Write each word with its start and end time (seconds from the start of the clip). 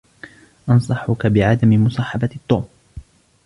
أنصحك 0.69 1.27
بعدم 1.27 1.85
مصاحبة 1.85 2.29
توم. 2.49 2.67